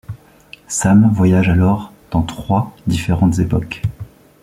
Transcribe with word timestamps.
Sam 0.67 1.11
voyage 1.13 1.49
alors 1.49 1.93
dans 2.09 2.23
trois 2.23 2.75
différentes 2.87 3.37
époques. 3.37 3.83